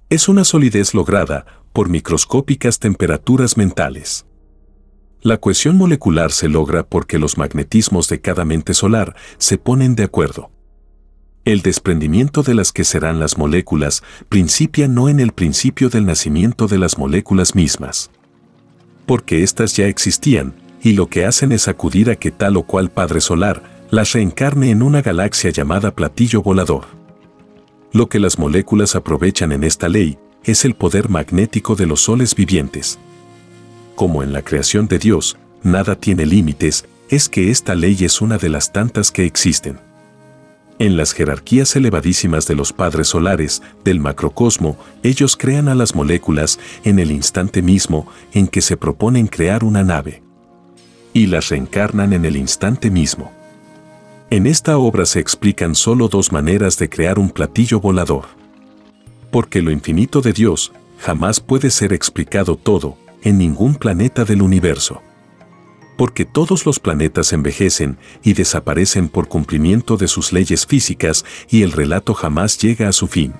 [0.10, 4.26] Es una solidez lograda por microscópicas temperaturas mentales.
[5.22, 10.04] La cohesión molecular se logra porque los magnetismos de cada mente solar se ponen de
[10.04, 10.50] acuerdo.
[11.46, 16.68] El desprendimiento de las que serán las moléculas principia no en el principio del nacimiento
[16.68, 18.12] de las moléculas mismas.
[19.06, 20.54] Porque éstas ya existían,
[20.84, 24.72] y lo que hacen es acudir a que tal o cual Padre Solar las reencarne
[24.72, 26.86] en una galaxia llamada platillo volador.
[27.92, 32.36] Lo que las moléculas aprovechan en esta ley es el poder magnético de los soles
[32.36, 33.00] vivientes.
[33.96, 38.38] Como en la creación de Dios, nada tiene límites, es que esta ley es una
[38.38, 39.78] de las tantas que existen.
[40.80, 46.58] En las jerarquías elevadísimas de los padres solares, del macrocosmo, ellos crean a las moléculas
[46.84, 50.24] en el instante mismo en que se proponen crear una nave.
[51.14, 53.32] Y las reencarnan en el instante mismo.
[54.32, 58.41] En esta obra se explican solo dos maneras de crear un platillo volador.
[59.32, 65.02] Porque lo infinito de Dios jamás puede ser explicado todo en ningún planeta del universo
[66.02, 71.72] porque todos los planetas envejecen y desaparecen por cumplimiento de sus leyes físicas y el
[71.72, 73.36] relato jamás llega a su fin.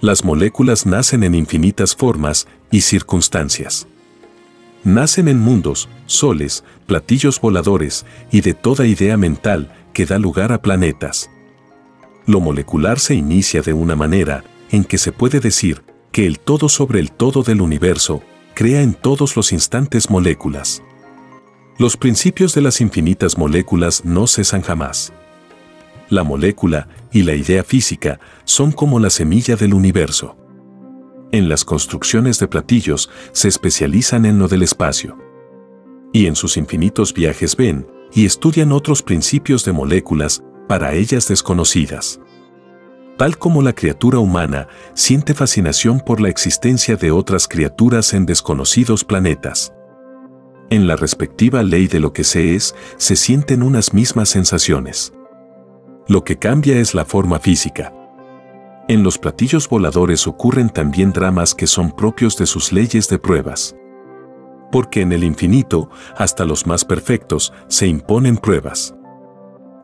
[0.00, 3.88] Las moléculas nacen en infinitas formas y circunstancias.
[4.84, 10.62] Nacen en mundos, soles, platillos voladores y de toda idea mental que da lugar a
[10.62, 11.30] planetas.
[12.26, 16.68] Lo molecular se inicia de una manera en que se puede decir que el todo
[16.68, 18.22] sobre el todo del universo
[18.54, 20.82] crea en todos los instantes moléculas.
[21.78, 25.12] Los principios de las infinitas moléculas no cesan jamás.
[26.08, 30.36] La molécula y la idea física son como la semilla del universo.
[31.32, 35.18] En las construcciones de platillos se especializan en lo del espacio.
[36.14, 42.20] Y en sus infinitos viajes ven y estudian otros principios de moléculas para ellas desconocidas.
[43.16, 49.04] Tal como la criatura humana siente fascinación por la existencia de otras criaturas en desconocidos
[49.04, 49.72] planetas.
[50.68, 55.12] En la respectiva ley de lo que se es, se sienten unas mismas sensaciones.
[56.08, 57.92] Lo que cambia es la forma física.
[58.88, 63.76] En los platillos voladores ocurren también dramas que son propios de sus leyes de pruebas.
[64.70, 68.95] Porque en el infinito, hasta los más perfectos, se imponen pruebas.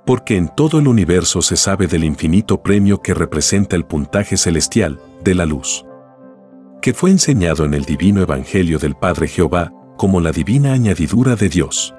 [0.05, 5.01] Porque en todo el universo se sabe del infinito premio que representa el puntaje celestial
[5.23, 5.85] de la luz.
[6.81, 11.49] Que fue enseñado en el divino Evangelio del Padre Jehová, como la divina añadidura de
[11.49, 11.95] Dios.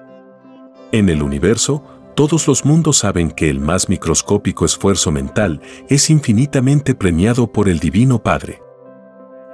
[0.91, 1.83] En el universo,
[2.15, 7.79] todos los mundos saben que el más microscópico esfuerzo mental es infinitamente premiado por el
[7.79, 8.61] Divino Padre.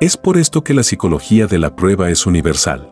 [0.02, 2.92] Es por esto que la psicología de la prueba es universal.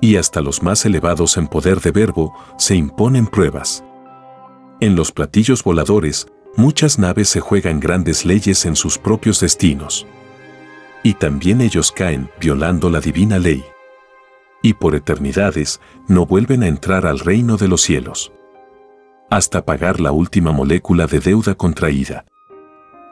[0.00, 3.82] Y hasta los más elevados en poder de verbo se imponen pruebas.
[4.80, 10.06] En los platillos voladores, muchas naves se juegan grandes leyes en sus propios destinos.
[11.02, 13.64] Y también ellos caen violando la divina ley
[14.62, 18.32] y por eternidades no vuelven a entrar al reino de los cielos.
[19.30, 22.24] Hasta pagar la última molécula de deuda contraída.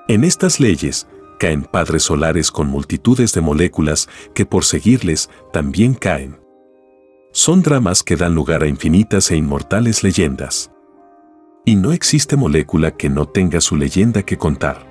[0.09, 1.07] En estas leyes,
[1.39, 6.41] caen padres solares con multitudes de moléculas que por seguirles también caen.
[7.33, 10.71] Son dramas que dan lugar a infinitas e inmortales leyendas.
[11.69, 14.87] Y no existe molécula que no tenga su leyenda que contar.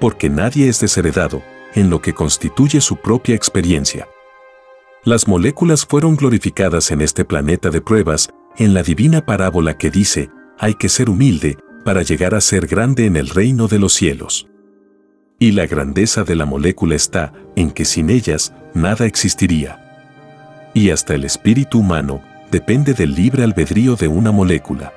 [0.00, 1.42] Porque nadie es desheredado
[1.74, 4.08] en lo que constituye su propia experiencia.
[5.04, 10.30] Las moléculas fueron glorificadas en este planeta de pruebas, en la divina parábola que dice,
[10.58, 14.48] hay que ser humilde para llegar a ser grande en el reino de los cielos.
[15.38, 20.00] Y la grandeza de la molécula está en que sin ellas nada existiría.
[20.72, 24.94] Y hasta el espíritu humano depende del libre albedrío de una molécula.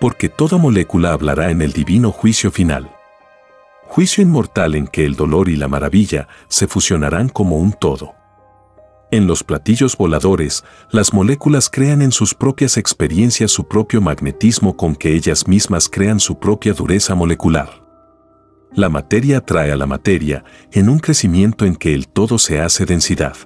[0.00, 2.90] Porque toda molécula hablará en el divino juicio final.
[3.84, 8.14] Juicio inmortal en que el dolor y la maravilla se fusionarán como un todo.
[9.12, 14.96] En los platillos voladores, las moléculas crean en sus propias experiencias su propio magnetismo con
[14.96, 17.70] que ellas mismas crean su propia dureza molecular.
[18.72, 22.84] La materia atrae a la materia en un crecimiento en que el todo se hace
[22.84, 23.36] densidad.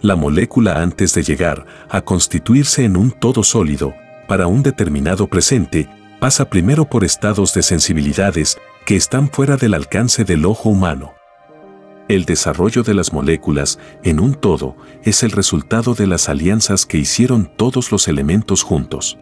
[0.00, 3.92] La molécula antes de llegar a constituirse en un todo sólido,
[4.26, 5.88] para un determinado presente,
[6.20, 11.14] pasa primero por estados de sensibilidades que están fuera del alcance del ojo humano.
[12.08, 16.98] El desarrollo de las moléculas en un todo es el resultado de las alianzas que
[16.98, 19.18] hicieron todos los elementos juntos.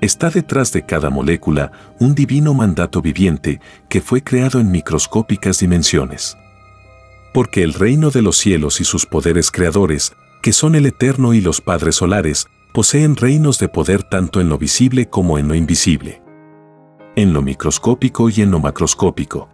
[0.00, 6.36] Está detrás de cada molécula un divino mandato viviente que fue creado en microscópicas dimensiones.
[7.34, 11.40] Porque el reino de los cielos y sus poderes creadores, que son el eterno y
[11.40, 16.22] los padres solares, poseen reinos de poder tanto en lo visible como en lo invisible.
[17.16, 19.48] En lo microscópico y en lo macroscópico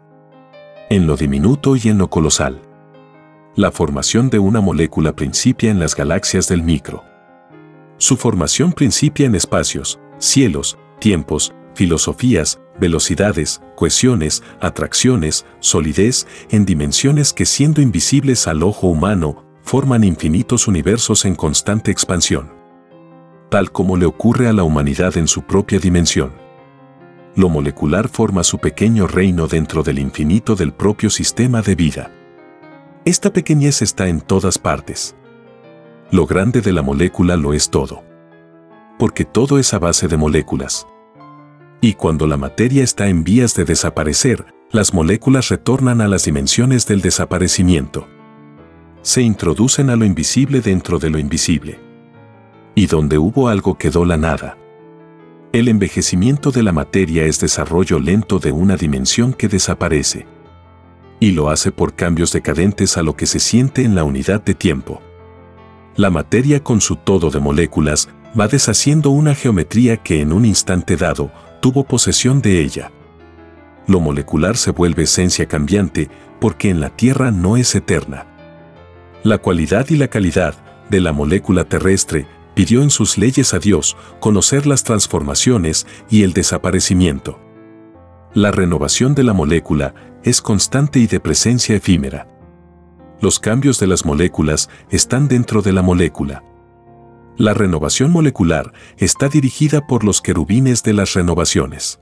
[0.88, 2.62] en lo diminuto y en lo colosal.
[3.56, 7.04] La formación de una molécula principia en las galaxias del micro.
[7.96, 17.46] Su formación principia en espacios, cielos, tiempos, filosofías, velocidades, cohesiones, atracciones, solidez, en dimensiones que
[17.46, 22.55] siendo invisibles al ojo humano, forman infinitos universos en constante expansión.
[23.56, 26.30] Tal como le ocurre a la humanidad en su propia dimensión.
[27.36, 32.12] Lo molecular forma su pequeño reino dentro del infinito del propio sistema de vida.
[33.06, 35.16] Esta pequeñez está en todas partes.
[36.10, 38.04] Lo grande de la molécula lo es todo.
[38.98, 40.86] Porque todo es a base de moléculas.
[41.80, 46.86] Y cuando la materia está en vías de desaparecer, las moléculas retornan a las dimensiones
[46.86, 48.06] del desaparecimiento.
[49.00, 51.85] Se introducen a lo invisible dentro de lo invisible.
[52.76, 54.58] Y donde hubo algo quedó la nada.
[55.52, 60.26] El envejecimiento de la materia es desarrollo lento de una dimensión que desaparece.
[61.18, 64.54] Y lo hace por cambios decadentes a lo que se siente en la unidad de
[64.54, 65.00] tiempo.
[65.96, 70.98] La materia con su todo de moléculas va deshaciendo una geometría que en un instante
[70.98, 72.92] dado tuvo posesión de ella.
[73.86, 78.26] Lo molecular se vuelve esencia cambiante porque en la Tierra no es eterna.
[79.22, 80.54] La cualidad y la calidad
[80.90, 82.26] de la molécula terrestre
[82.56, 87.38] pidió en sus leyes a Dios conocer las transformaciones y el desaparecimiento.
[88.32, 89.94] La renovación de la molécula
[90.24, 92.26] es constante y de presencia efímera.
[93.20, 96.42] Los cambios de las moléculas están dentro de la molécula.
[97.36, 102.00] La renovación molecular está dirigida por los querubines de las renovaciones,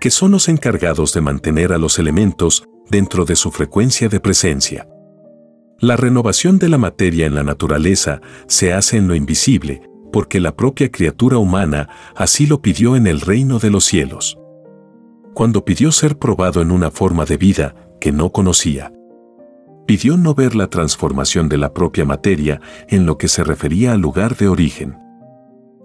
[0.00, 4.88] que son los encargados de mantener a los elementos dentro de su frecuencia de presencia.
[5.82, 10.54] La renovación de la materia en la naturaleza se hace en lo invisible, porque la
[10.54, 14.38] propia criatura humana así lo pidió en el reino de los cielos.
[15.34, 18.92] Cuando pidió ser probado en una forma de vida que no conocía
[19.84, 24.00] pidió no ver la transformación de la propia materia en lo que se refería al
[24.00, 24.96] lugar de origen.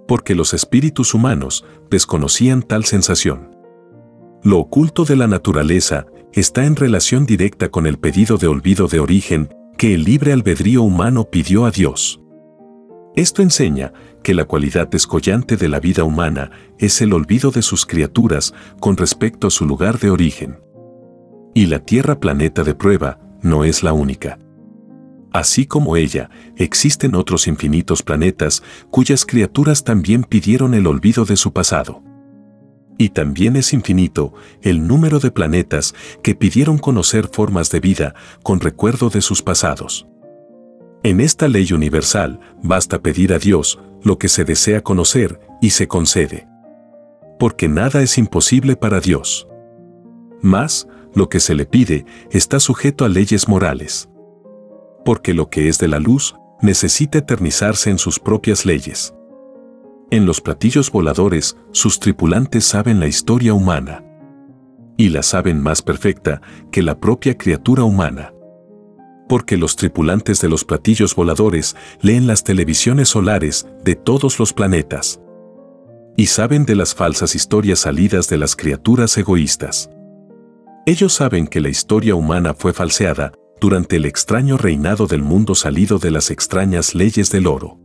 [0.07, 3.55] Porque los espíritus humanos desconocían tal sensación.
[4.43, 8.99] Lo oculto de la naturaleza está en relación directa con el pedido de olvido de
[8.99, 12.19] origen que el libre albedrío humano pidió a Dios.
[13.15, 16.49] Esto enseña que la cualidad descollante de la vida humana
[16.79, 20.59] es el olvido de sus criaturas con respecto a su lugar de origen.
[21.53, 24.39] Y la Tierra planeta de prueba no es la única.
[25.31, 31.53] Así como ella, existen otros infinitos planetas cuyas criaturas también pidieron el olvido de su
[31.53, 32.01] pasado.
[32.97, 35.93] Y también es infinito el número de planetas
[36.23, 40.07] que pidieron conocer formas de vida con recuerdo de sus pasados.
[41.03, 45.87] En esta ley universal basta pedir a Dios lo que se desea conocer y se
[45.87, 46.47] concede.
[47.39, 49.47] Porque nada es imposible para Dios.
[50.41, 54.09] Más, lo que se le pide está sujeto a leyes morales.
[55.05, 59.13] Porque lo que es de la luz necesita eternizarse en sus propias leyes.
[60.09, 64.05] En los platillos voladores, sus tripulantes saben la historia humana.
[64.95, 66.41] Y la saben más perfecta
[66.71, 68.33] que la propia criatura humana.
[69.27, 75.19] Porque los tripulantes de los platillos voladores leen las televisiones solares de todos los planetas.
[76.15, 79.89] Y saben de las falsas historias salidas de las criaturas egoístas.
[80.85, 85.99] Ellos saben que la historia humana fue falseada durante el extraño reinado del mundo salido
[85.99, 87.77] de las extrañas leyes del oro.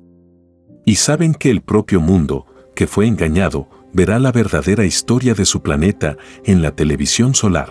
[0.85, 5.63] Y saben que el propio mundo, que fue engañado, verá la verdadera historia de su
[5.63, 7.71] planeta en la televisión solar.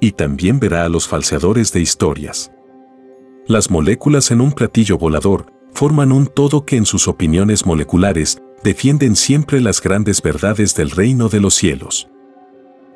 [0.00, 2.52] Y también verá a los falseadores de historias.
[3.46, 9.16] Las moléculas en un platillo volador forman un todo que en sus opiniones moleculares defienden
[9.16, 12.08] siempre las grandes verdades del reino de los cielos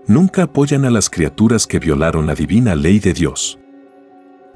[0.06, 3.58] nunca apoyan a las criaturas que violaron la divina ley de Dios.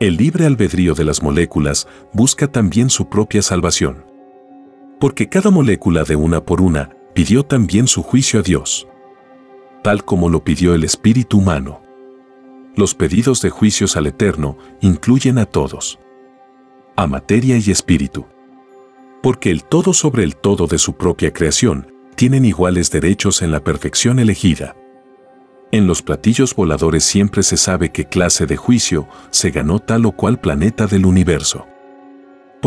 [0.00, 4.04] El libre albedrío de las moléculas busca también su propia salvación.
[4.99, 8.88] Porque cada molécula de una por una pidió también su juicio a Dios.
[9.82, 11.82] Tal como lo pidió el espíritu humano.
[12.76, 15.99] Los pedidos de juicios al Eterno incluyen a todos.
[16.97, 18.26] A materia y espíritu.
[19.22, 23.62] Porque el todo sobre el todo de su propia creación tienen iguales derechos en la
[23.62, 24.76] perfección elegida.
[25.72, 30.12] En los platillos voladores siempre se sabe qué clase de juicio se ganó tal o
[30.12, 31.66] cual planeta del universo.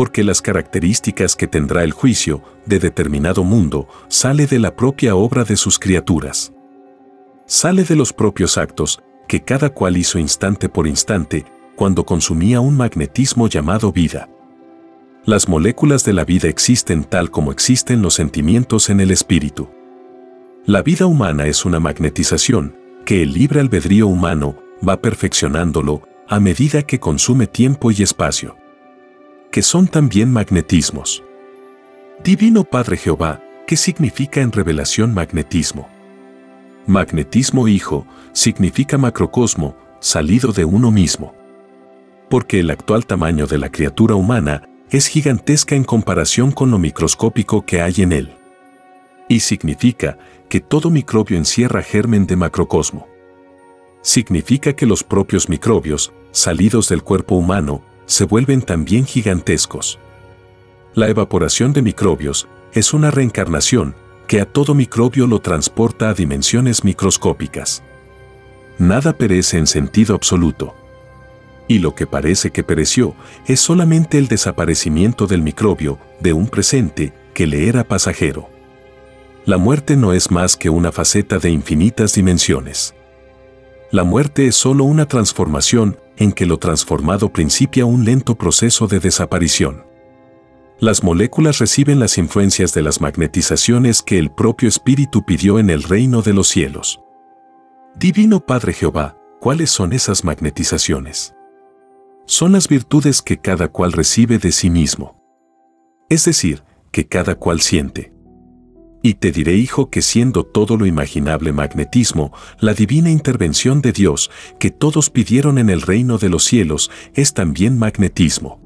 [0.00, 5.44] Porque las características que tendrá el juicio de determinado mundo sale de la propia obra
[5.44, 6.54] de sus criaturas.
[7.44, 11.44] Sale de los propios actos que cada cual hizo instante por instante
[11.76, 14.30] cuando consumía un magnetismo llamado vida.
[15.26, 19.68] Las moléculas de la vida existen tal como existen los sentimientos en el espíritu.
[20.64, 22.74] La vida humana es una magnetización
[23.04, 28.56] que el libre albedrío humano va perfeccionándolo a medida que consume tiempo y espacio,
[29.50, 31.22] que son también magnetismos.
[32.22, 35.88] Divino Padre Jehová, ¿qué significa en revelación magnetismo?
[36.86, 41.34] Magnetismo hijo significa macrocosmo, salido de uno mismo.
[42.28, 47.64] Porque el actual tamaño de la criatura humana es gigantesca en comparación con lo microscópico
[47.64, 48.34] que hay en él.
[49.28, 53.08] Y significa que todo microbio encierra germen de macrocosmo.
[54.02, 60.00] Significa que los propios microbios, salidos del cuerpo humano, se vuelven también gigantescos.
[60.94, 63.94] La evaporación de microbios es una reencarnación
[64.26, 67.84] que a todo microbio lo transporta a dimensiones microscópicas.
[68.78, 70.74] Nada perece en sentido absoluto.
[71.68, 73.14] Y lo que parece que pereció
[73.46, 78.48] es solamente el desaparecimiento del microbio de un presente que le era pasajero.
[79.46, 82.92] La muerte no es más que una faceta de infinitas dimensiones.
[83.92, 89.00] La muerte es solo una transformación en que lo transformado principia un lento proceso de
[89.00, 89.84] desaparición.
[90.78, 95.82] Las moléculas reciben las influencias de las magnetizaciones que el propio Espíritu pidió en el
[95.82, 97.00] reino de los cielos.
[97.96, 101.34] Divino Padre Jehová, ¿cuáles son esas magnetizaciones?
[102.26, 105.20] Son las virtudes que cada cual recibe de sí mismo.
[106.10, 106.62] Es decir,
[106.92, 108.12] que cada cual siente.
[109.02, 114.30] Y te diré, hijo, que siendo todo lo imaginable magnetismo, la divina intervención de Dios
[114.58, 118.60] que todos pidieron en el reino de los cielos es también magnetismo.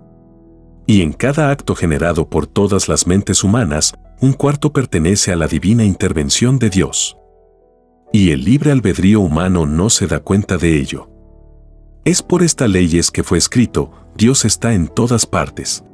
[0.87, 5.47] Y en cada acto generado por todas las mentes humanas, un cuarto pertenece a la
[5.47, 7.17] divina intervención de Dios.
[8.13, 11.11] Y el libre albedrío humano no se da cuenta de ello.
[12.05, 15.85] Es por esta leyes que fue escrito, Dios está en todas partes.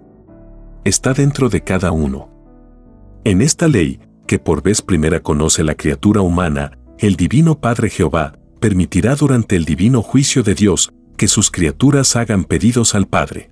[0.84, 2.28] Está dentro de cada uno.
[3.22, 8.38] En esta ley, que por vez primera conoce la criatura humana, el Divino Padre Jehová,
[8.60, 13.50] permitirá durante el divino juicio de Dios que sus criaturas hagan pedidos al Padre.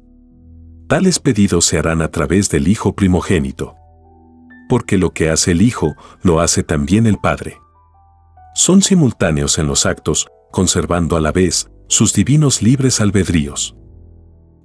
[0.87, 3.75] Tales pedidos se harán a través del Hijo primogénito.
[4.69, 7.59] Porque lo que hace el Hijo, lo hace también el Padre.
[8.55, 13.75] Son simultáneos en los actos, conservando a la vez sus divinos libres albedríos.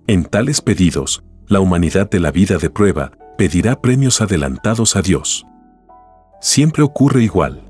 [0.05, 5.47] En tales pedidos, la humanidad de la vida de prueba pedirá premios adelantados a Dios
[6.43, 7.63] siempre ocurre igual.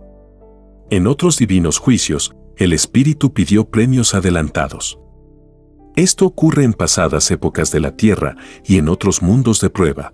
[0.89, 4.99] En otros divinos juicios, el Espíritu pidió premios adelantados.
[5.95, 10.11] Esto ocurre en pasadas épocas de la Tierra y en otros mundos de prueba.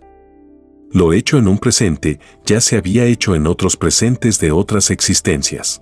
[0.91, 5.81] Lo hecho en un presente ya se había hecho en otros presentes de otras existencias.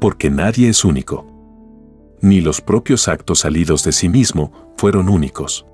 [0.00, 1.26] Porque nadie es único.
[2.20, 5.66] Ni los propios actos salidos de sí mismo fueron únicos.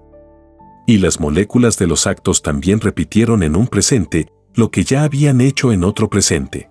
[0.86, 5.40] Y las moléculas de los actos también repitieron en un presente lo que ya habían
[5.40, 6.70] hecho en otro presente.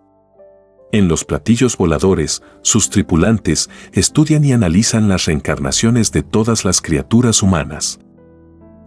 [0.92, 7.44] En los platillos voladores, sus tripulantes estudian y analizan las reencarnaciones de todas las criaturas
[7.44, 8.00] humanas.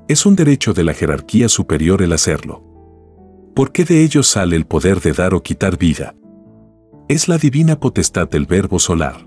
[0.09, 2.64] Es un derecho de la jerarquía superior el hacerlo.
[3.55, 6.14] ¿Por qué de ellos sale el poder de dar o quitar vida?
[7.09, 9.26] Es la divina potestad del verbo solar.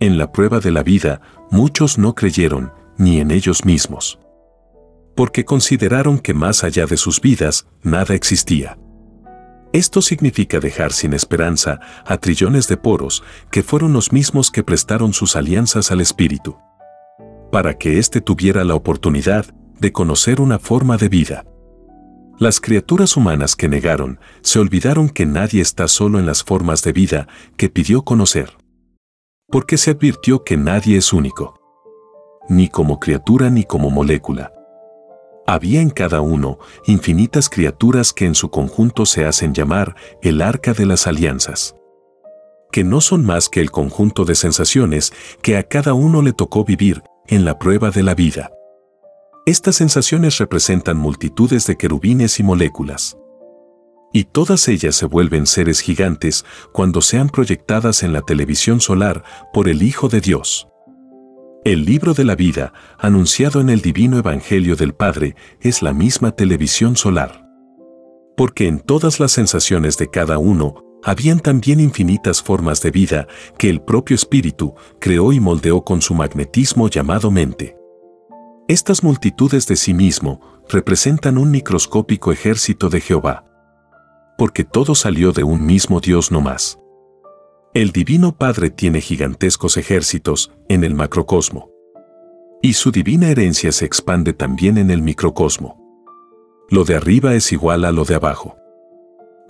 [0.00, 4.18] En la prueba de la vida, muchos no creyeron, ni en ellos mismos
[5.18, 8.78] porque consideraron que más allá de sus vidas, nada existía.
[9.72, 15.12] Esto significa dejar sin esperanza a trillones de poros que fueron los mismos que prestaron
[15.12, 16.56] sus alianzas al espíritu.
[17.50, 19.46] Para que éste tuviera la oportunidad
[19.80, 21.44] de conocer una forma de vida.
[22.38, 26.92] Las criaturas humanas que negaron se olvidaron que nadie está solo en las formas de
[26.92, 28.56] vida que pidió conocer.
[29.48, 31.58] Porque se advirtió que nadie es único.
[32.48, 34.52] Ni como criatura ni como molécula.
[35.50, 40.74] Había en cada uno infinitas criaturas que en su conjunto se hacen llamar el arca
[40.74, 41.74] de las alianzas.
[42.70, 46.66] Que no son más que el conjunto de sensaciones que a cada uno le tocó
[46.66, 48.50] vivir en la prueba de la vida.
[49.46, 53.16] Estas sensaciones representan multitudes de querubines y moléculas.
[54.12, 56.44] Y todas ellas se vuelven seres gigantes
[56.74, 59.24] cuando sean proyectadas en la televisión solar
[59.54, 60.68] por el Hijo de Dios.
[61.68, 66.30] El libro de la vida, anunciado en el divino Evangelio del Padre, es la misma
[66.30, 67.46] televisión solar.
[68.38, 73.68] Porque en todas las sensaciones de cada uno, habían también infinitas formas de vida que
[73.68, 77.76] el propio Espíritu creó y moldeó con su magnetismo llamado mente.
[78.66, 80.40] Estas multitudes de sí mismo
[80.70, 83.44] representan un microscópico ejército de Jehová.
[84.38, 86.78] Porque todo salió de un mismo Dios no más.
[87.74, 91.70] El Divino Padre tiene gigantescos ejércitos en el macrocosmo.
[92.62, 95.78] Y su divina herencia se expande también en el microcosmo.
[96.70, 98.56] Lo de arriba es igual a lo de abajo.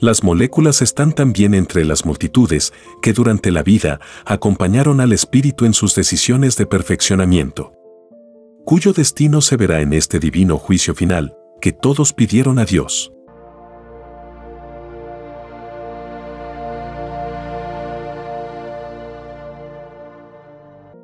[0.00, 5.72] Las moléculas están también entre las multitudes que durante la vida acompañaron al espíritu en
[5.72, 7.72] sus decisiones de perfeccionamiento.
[8.64, 13.10] cuyo destino se verá en este divino juicio final, que todos pidieron a Dios.